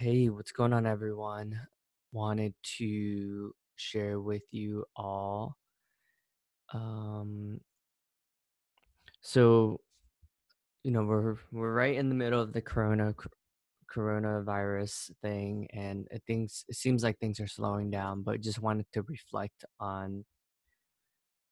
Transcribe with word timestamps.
Hey, 0.00 0.28
what's 0.28 0.52
going 0.52 0.72
on, 0.72 0.86
everyone? 0.86 1.60
Wanted 2.12 2.54
to 2.78 3.52
share 3.74 4.20
with 4.20 4.44
you 4.52 4.84
all. 4.94 5.56
Um, 6.72 7.60
so 9.22 9.80
you 10.84 10.92
know, 10.92 11.02
we're 11.02 11.34
we're 11.50 11.74
right 11.74 11.96
in 11.96 12.10
the 12.10 12.14
middle 12.14 12.40
of 12.40 12.52
the 12.52 12.62
corona 12.62 13.12
coronavirus 13.92 15.10
thing, 15.20 15.66
and 15.72 16.06
it 16.12 16.22
things 16.28 16.64
it 16.68 16.76
seems 16.76 17.02
like 17.02 17.18
things 17.18 17.40
are 17.40 17.48
slowing 17.48 17.90
down. 17.90 18.22
But 18.22 18.40
just 18.40 18.62
wanted 18.62 18.86
to 18.92 19.02
reflect 19.02 19.64
on 19.80 20.24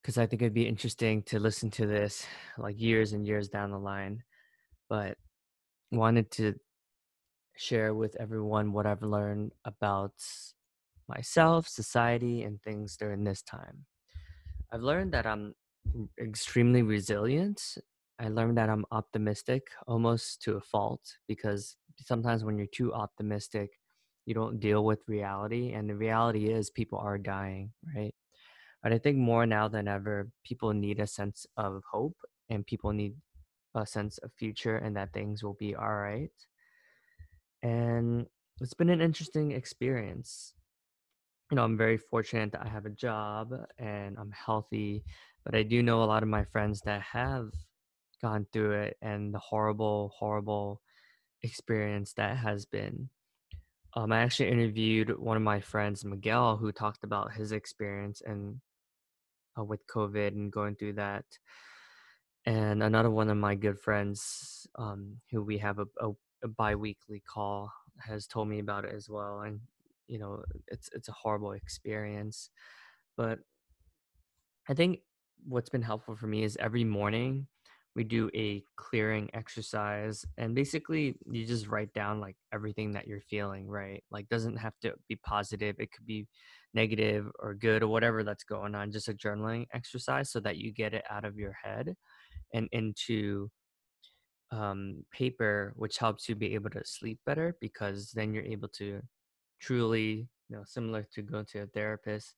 because 0.00 0.16
I 0.16 0.24
think 0.24 0.40
it'd 0.40 0.54
be 0.54 0.66
interesting 0.66 1.24
to 1.24 1.38
listen 1.38 1.70
to 1.72 1.86
this 1.86 2.24
like 2.56 2.80
years 2.80 3.12
and 3.12 3.26
years 3.26 3.50
down 3.50 3.70
the 3.70 3.78
line. 3.78 4.22
But 4.88 5.18
wanted 5.92 6.30
to 6.32 6.54
share 7.60 7.94
with 7.94 8.16
everyone 8.18 8.72
what 8.72 8.86
I've 8.86 9.02
learned 9.02 9.52
about 9.66 10.14
myself, 11.08 11.68
society, 11.68 12.42
and 12.42 12.60
things 12.62 12.96
during 12.96 13.22
this 13.22 13.42
time. 13.42 13.84
I've 14.72 14.80
learned 14.80 15.12
that 15.12 15.26
I'm 15.26 15.54
extremely 16.18 16.82
resilient. 16.82 17.60
I 18.18 18.28
learned 18.28 18.56
that 18.56 18.70
I'm 18.70 18.86
optimistic 18.90 19.68
almost 19.86 20.40
to 20.42 20.56
a 20.56 20.60
fault 20.60 21.02
because 21.28 21.76
sometimes 22.00 22.44
when 22.44 22.56
you're 22.56 22.66
too 22.74 22.94
optimistic, 22.94 23.70
you 24.24 24.34
don't 24.34 24.60
deal 24.60 24.84
with 24.84 25.00
reality. 25.06 25.72
And 25.72 25.88
the 25.88 25.96
reality 25.96 26.48
is 26.48 26.70
people 26.70 26.98
are 26.98 27.18
dying, 27.18 27.72
right? 27.94 28.14
But 28.82 28.92
I 28.92 28.98
think 28.98 29.18
more 29.18 29.44
now 29.44 29.68
than 29.68 29.86
ever, 29.86 30.30
people 30.44 30.72
need 30.72 31.00
a 31.00 31.06
sense 31.06 31.46
of 31.56 31.82
hope 31.90 32.16
and 32.48 32.66
people 32.66 32.92
need 32.92 33.14
a 33.74 33.84
sense 33.84 34.16
of 34.18 34.32
future 34.38 34.76
and 34.76 34.96
that 34.96 35.12
things 35.12 35.42
will 35.42 35.56
be 35.58 35.74
all 35.74 35.96
right. 35.96 36.32
And 37.62 38.26
it's 38.60 38.74
been 38.74 38.90
an 38.90 39.00
interesting 39.00 39.52
experience 39.52 40.54
you 41.50 41.56
know, 41.56 41.64
I'm 41.64 41.76
very 41.76 41.98
fortunate 41.98 42.52
that 42.52 42.62
I 42.64 42.68
have 42.68 42.86
a 42.86 42.90
job 42.90 43.52
and 43.78 44.16
I'm 44.18 44.30
healthy, 44.30 45.04
but 45.44 45.54
I 45.54 45.64
do 45.64 45.82
know 45.82 46.02
a 46.02 46.06
lot 46.06 46.22
of 46.22 46.28
my 46.28 46.44
friends 46.44 46.80
that 46.84 47.02
have 47.02 47.50
gone 48.22 48.46
through 48.52 48.72
it 48.82 48.96
and 49.02 49.34
the 49.34 49.38
horrible, 49.38 50.12
horrible 50.16 50.80
experience 51.42 52.12
that 52.14 52.36
has 52.36 52.66
been. 52.66 53.08
Um, 53.94 54.12
I 54.12 54.20
actually 54.20 54.50
interviewed 54.50 55.18
one 55.18 55.36
of 55.36 55.42
my 55.42 55.60
friends, 55.60 56.04
Miguel, 56.04 56.56
who 56.56 56.70
talked 56.70 57.02
about 57.02 57.32
his 57.32 57.50
experience 57.50 58.22
and 58.24 58.60
uh, 59.58 59.64
with 59.64 59.84
COVID 59.88 60.28
and 60.28 60.52
going 60.52 60.76
through 60.76 60.92
that. 60.94 61.24
And 62.46 62.82
another 62.82 63.10
one 63.10 63.28
of 63.28 63.36
my 63.36 63.56
good 63.56 63.80
friends, 63.80 64.68
um, 64.76 65.16
who 65.32 65.42
we 65.42 65.58
have 65.58 65.80
a, 65.80 65.86
a, 66.00 66.10
a 66.42 66.48
bi-weekly 66.48 67.22
call, 67.28 67.72
has 67.98 68.26
told 68.26 68.48
me 68.48 68.58
about 68.58 68.84
it 68.84 68.94
as 68.94 69.08
well. 69.08 69.40
And 69.40 69.60
you 70.06 70.18
know, 70.18 70.42
it's 70.68 70.90
it's 70.94 71.08
a 71.08 71.12
horrible 71.12 71.52
experience. 71.52 72.50
But 73.16 73.40
I 74.68 74.74
think 74.74 75.00
what's 75.46 75.68
been 75.70 75.82
helpful 75.82 76.16
for 76.16 76.26
me 76.26 76.42
is 76.42 76.56
every 76.60 76.84
morning 76.84 77.46
we 77.96 78.04
do 78.04 78.30
a 78.34 78.62
clearing 78.76 79.28
exercise 79.34 80.24
and 80.38 80.54
basically 80.54 81.16
you 81.28 81.44
just 81.44 81.66
write 81.66 81.92
down 81.92 82.20
like 82.20 82.36
everything 82.52 82.92
that 82.92 83.06
you're 83.06 83.20
feeling, 83.20 83.66
right? 83.66 84.04
Like 84.10 84.28
doesn't 84.28 84.56
have 84.58 84.74
to 84.82 84.94
be 85.08 85.16
positive. 85.16 85.76
It 85.78 85.90
could 85.90 86.06
be 86.06 86.28
negative 86.72 87.30
or 87.40 87.54
good 87.54 87.82
or 87.82 87.88
whatever 87.88 88.22
that's 88.22 88.44
going 88.44 88.76
on, 88.76 88.92
just 88.92 89.08
a 89.08 89.14
journaling 89.14 89.66
exercise 89.72 90.30
so 90.30 90.38
that 90.40 90.56
you 90.56 90.72
get 90.72 90.94
it 90.94 91.04
out 91.10 91.24
of 91.24 91.36
your 91.36 91.52
head 91.52 91.94
and 92.54 92.68
into 92.70 93.50
um, 94.50 95.04
paper, 95.12 95.72
which 95.76 95.98
helps 95.98 96.28
you 96.28 96.34
be 96.34 96.54
able 96.54 96.70
to 96.70 96.84
sleep 96.84 97.18
better 97.24 97.56
because 97.60 98.10
then 98.12 98.34
you're 98.34 98.44
able 98.44 98.68
to 98.68 99.00
truly, 99.60 100.28
you 100.48 100.56
know, 100.56 100.62
similar 100.64 101.06
to 101.14 101.22
going 101.22 101.46
to 101.46 101.60
a 101.60 101.66
therapist, 101.66 102.34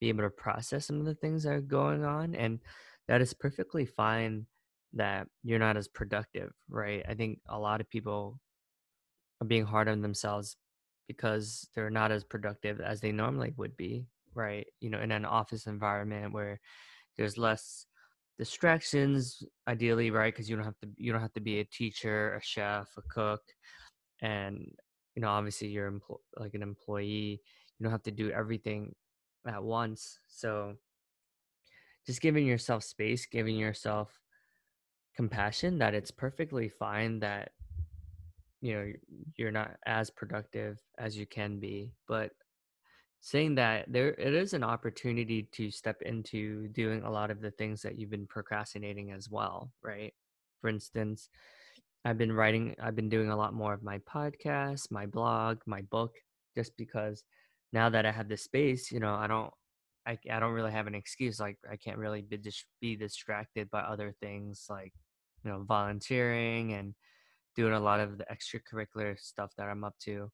be 0.00 0.08
able 0.08 0.24
to 0.24 0.30
process 0.30 0.86
some 0.86 1.00
of 1.00 1.06
the 1.06 1.14
things 1.14 1.44
that 1.44 1.52
are 1.52 1.60
going 1.60 2.04
on. 2.04 2.34
And 2.34 2.60
that 3.08 3.22
is 3.22 3.32
perfectly 3.32 3.86
fine 3.86 4.46
that 4.92 5.26
you're 5.42 5.58
not 5.58 5.76
as 5.76 5.88
productive, 5.88 6.52
right? 6.68 7.04
I 7.08 7.14
think 7.14 7.40
a 7.48 7.58
lot 7.58 7.80
of 7.80 7.88
people 7.88 8.40
are 9.40 9.46
being 9.46 9.64
hard 9.64 9.88
on 9.88 10.02
themselves 10.02 10.56
because 11.08 11.68
they're 11.74 11.90
not 11.90 12.10
as 12.10 12.24
productive 12.24 12.80
as 12.80 13.00
they 13.00 13.12
normally 13.12 13.52
would 13.56 13.76
be, 13.76 14.06
right? 14.34 14.66
You 14.80 14.90
know, 14.90 15.00
in 15.00 15.12
an 15.12 15.24
office 15.24 15.66
environment 15.66 16.32
where 16.32 16.60
there's 17.16 17.38
less 17.38 17.86
distractions 18.38 19.42
ideally 19.66 20.10
right 20.10 20.32
because 20.32 20.48
you 20.48 20.56
don't 20.56 20.64
have 20.64 20.78
to 20.78 20.88
you 20.96 21.12
don't 21.12 21.22
have 21.22 21.32
to 21.32 21.40
be 21.40 21.60
a 21.60 21.64
teacher 21.64 22.34
a 22.34 22.42
chef 22.42 22.88
a 22.98 23.02
cook 23.08 23.40
and 24.20 24.58
you 25.14 25.22
know 25.22 25.28
obviously 25.28 25.68
you're 25.68 25.90
empl- 25.90 26.20
like 26.36 26.54
an 26.54 26.62
employee 26.62 27.40
you 27.78 27.84
don't 27.84 27.92
have 27.92 28.02
to 28.02 28.10
do 28.10 28.30
everything 28.30 28.94
at 29.48 29.62
once 29.62 30.18
so 30.28 30.74
just 32.06 32.20
giving 32.20 32.46
yourself 32.46 32.84
space 32.84 33.26
giving 33.26 33.56
yourself 33.56 34.20
compassion 35.14 35.78
that 35.78 35.94
it's 35.94 36.10
perfectly 36.10 36.68
fine 36.68 37.18
that 37.20 37.52
you 38.60 38.74
know 38.74 38.92
you're 39.36 39.50
not 39.50 39.76
as 39.86 40.10
productive 40.10 40.78
as 40.98 41.16
you 41.16 41.26
can 41.26 41.58
be 41.58 41.90
but 42.06 42.32
saying 43.26 43.56
that 43.56 43.84
there 43.88 44.10
it 44.10 44.34
is 44.34 44.52
an 44.52 44.62
opportunity 44.62 45.48
to 45.50 45.68
step 45.68 46.00
into 46.02 46.68
doing 46.68 47.02
a 47.02 47.10
lot 47.10 47.28
of 47.28 47.40
the 47.40 47.50
things 47.50 47.82
that 47.82 47.98
you've 47.98 48.10
been 48.10 48.26
procrastinating 48.28 49.10
as 49.10 49.28
well 49.28 49.72
right? 49.82 50.14
For 50.60 50.68
instance 50.68 51.28
i've 52.06 52.18
been 52.18 52.32
writing 52.32 52.74
i've 52.80 52.94
been 52.94 53.08
doing 53.08 53.30
a 53.30 53.36
lot 53.36 53.52
more 53.52 53.74
of 53.74 53.82
my 53.82 53.98
podcast 53.98 54.92
my 54.92 55.06
blog 55.06 55.58
my 55.66 55.82
book 55.90 56.14
just 56.54 56.76
because 56.76 57.24
now 57.72 57.88
that 57.90 58.06
i 58.06 58.12
have 58.12 58.28
this 58.28 58.44
space 58.44 58.92
you 58.92 59.00
know 59.00 59.12
i 59.14 59.26
don't 59.26 59.50
i, 60.06 60.16
I 60.30 60.38
don't 60.38 60.52
really 60.52 60.70
have 60.70 60.86
an 60.86 60.94
excuse 60.94 61.40
like 61.40 61.58
i 61.68 61.76
can't 61.76 61.98
really 61.98 62.22
be, 62.22 62.36
dis- 62.36 62.64
be 62.80 62.94
distracted 62.94 63.68
by 63.70 63.80
other 63.80 64.14
things 64.20 64.66
like 64.70 64.92
you 65.44 65.50
know 65.50 65.64
volunteering 65.66 66.74
and 66.74 66.94
doing 67.56 67.72
a 67.72 67.80
lot 67.80 67.98
of 67.98 68.18
the 68.18 68.26
extracurricular 68.26 69.18
stuff 69.18 69.50
that 69.58 69.68
i'm 69.68 69.82
up 69.82 69.98
to 70.02 70.30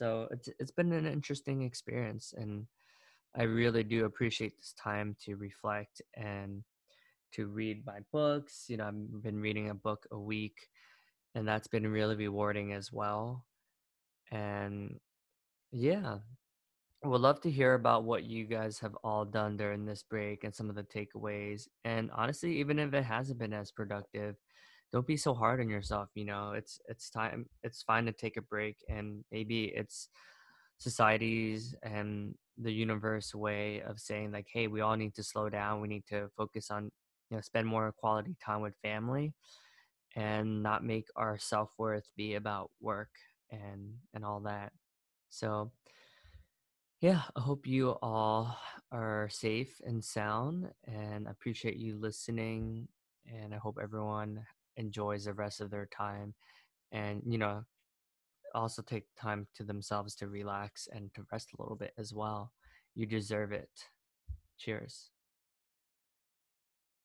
so 0.00 0.28
it's 0.30 0.48
it's 0.58 0.70
been 0.70 0.92
an 0.92 1.06
interesting 1.06 1.60
experience 1.62 2.32
and 2.34 2.66
I 3.36 3.42
really 3.42 3.84
do 3.84 4.06
appreciate 4.06 4.56
this 4.56 4.72
time 4.72 5.14
to 5.26 5.36
reflect 5.36 6.00
and 6.16 6.64
to 7.34 7.46
read 7.46 7.84
my 7.86 7.98
books. 8.10 8.64
You 8.68 8.78
know, 8.78 8.88
I've 8.88 9.22
been 9.22 9.38
reading 9.38 9.68
a 9.68 9.74
book 9.74 10.06
a 10.10 10.18
week 10.18 10.68
and 11.34 11.46
that's 11.46 11.68
been 11.68 11.86
really 11.86 12.16
rewarding 12.16 12.72
as 12.72 12.90
well. 12.90 13.44
And 14.32 14.98
yeah, 15.70 16.18
I 17.04 17.08
would 17.08 17.20
love 17.20 17.40
to 17.42 17.50
hear 17.50 17.74
about 17.74 18.04
what 18.04 18.24
you 18.24 18.46
guys 18.46 18.78
have 18.80 18.96
all 19.04 19.26
done 19.26 19.58
during 19.58 19.84
this 19.84 20.02
break 20.02 20.44
and 20.44 20.54
some 20.54 20.70
of 20.70 20.76
the 20.76 20.82
takeaways. 20.82 21.68
And 21.84 22.10
honestly, 22.12 22.56
even 22.58 22.78
if 22.78 22.94
it 22.94 23.04
hasn't 23.04 23.38
been 23.38 23.52
as 23.52 23.70
productive, 23.70 24.36
don't 24.92 25.06
be 25.06 25.16
so 25.16 25.34
hard 25.34 25.60
on 25.60 25.68
yourself, 25.68 26.08
you 26.14 26.24
know. 26.24 26.52
It's 26.52 26.80
it's 26.88 27.10
time 27.10 27.46
it's 27.62 27.82
fine 27.82 28.06
to 28.06 28.12
take 28.12 28.36
a 28.36 28.42
break 28.42 28.76
and 28.88 29.24
maybe 29.30 29.66
it's 29.66 30.08
society's 30.78 31.74
and 31.82 32.34
the 32.58 32.72
universe 32.72 33.34
way 33.34 33.82
of 33.82 34.00
saying 34.00 34.32
like, 34.32 34.46
hey, 34.52 34.66
we 34.66 34.80
all 34.80 34.96
need 34.96 35.14
to 35.14 35.22
slow 35.22 35.48
down. 35.48 35.80
We 35.80 35.88
need 35.88 36.06
to 36.08 36.28
focus 36.36 36.70
on, 36.70 36.90
you 37.30 37.36
know, 37.36 37.40
spend 37.40 37.66
more 37.66 37.92
quality 37.92 38.36
time 38.44 38.60
with 38.62 38.74
family 38.82 39.32
and 40.16 40.62
not 40.62 40.84
make 40.84 41.06
our 41.16 41.38
self-worth 41.38 42.10
be 42.16 42.34
about 42.34 42.70
work 42.80 43.10
and 43.50 43.94
and 44.14 44.24
all 44.24 44.40
that. 44.40 44.72
So, 45.30 45.70
yeah, 47.00 47.22
I 47.36 47.40
hope 47.40 47.66
you 47.66 47.90
all 48.02 48.58
are 48.92 49.28
safe 49.30 49.80
and 49.84 50.04
sound, 50.04 50.70
and 50.86 51.28
appreciate 51.28 51.76
you 51.76 51.96
listening. 51.98 52.88
And 53.26 53.54
I 53.54 53.58
hope 53.58 53.78
everyone 53.80 54.44
enjoys 54.76 55.24
the 55.24 55.34
rest 55.34 55.60
of 55.60 55.70
their 55.70 55.86
time. 55.86 56.34
And, 56.92 57.22
you 57.26 57.38
know, 57.38 57.64
also 58.54 58.82
take 58.82 59.04
time 59.20 59.46
to 59.54 59.64
themselves 59.64 60.14
to 60.16 60.28
relax 60.28 60.88
and 60.92 61.12
to 61.14 61.24
rest 61.32 61.50
a 61.56 61.62
little 61.62 61.76
bit 61.76 61.92
as 61.98 62.12
well. 62.12 62.52
You 62.94 63.06
deserve 63.06 63.52
it. 63.52 63.70
Cheers. 64.58 65.10